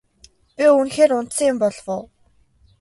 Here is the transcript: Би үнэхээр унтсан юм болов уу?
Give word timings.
Би 0.55 0.65
үнэхээр 0.77 1.11
унтсан 1.17 1.47
юм 1.51 1.57
болов 1.61 1.85
уу? 1.95 2.03